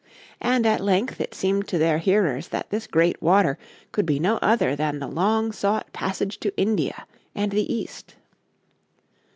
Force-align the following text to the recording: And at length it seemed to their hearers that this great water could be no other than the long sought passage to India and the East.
And 0.41 0.65
at 0.65 0.79
length 0.81 1.21
it 1.21 1.35
seemed 1.35 1.67
to 1.67 1.77
their 1.77 1.99
hearers 1.99 2.47
that 2.47 2.71
this 2.71 2.87
great 2.87 3.21
water 3.21 3.59
could 3.91 4.07
be 4.07 4.17
no 4.19 4.37
other 4.37 4.75
than 4.75 4.97
the 4.97 5.05
long 5.05 5.51
sought 5.51 5.93
passage 5.93 6.39
to 6.39 6.57
India 6.59 7.05
and 7.35 7.51
the 7.51 7.71
East. 7.71 8.15